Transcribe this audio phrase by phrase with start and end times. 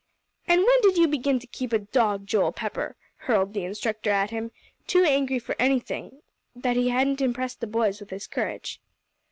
[0.47, 4.31] "And when did you begin to keep a dog, Joel Pepper?" hurled the instructor at
[4.31, 4.49] him,
[4.87, 6.23] too angry for anything,
[6.55, 8.81] that he hadn't impressed the boys with his courage.